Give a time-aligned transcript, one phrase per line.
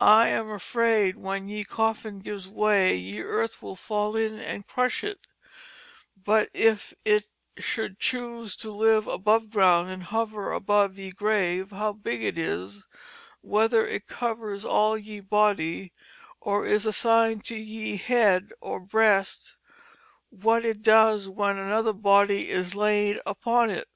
[0.00, 5.04] I am afraid when ye Coffin gives way ye Earth will fall in and crush
[5.04, 5.26] it,
[6.16, 7.26] but if it
[7.58, 12.86] should chuse to live above Ground and hover above y^e Grave how big it is,
[13.42, 15.92] whether it covers all ye body,
[16.40, 19.58] or is assined to y^e Head or Breast,
[20.34, 23.88] w^t it does when another Body is laid upon it.